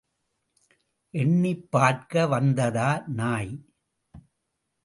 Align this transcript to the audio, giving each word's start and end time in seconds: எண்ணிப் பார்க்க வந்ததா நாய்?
எண்ணிப் 1.13 1.67
பார்க்க 1.71 2.27
வந்ததா 2.27 3.03
நாய்? 3.15 3.53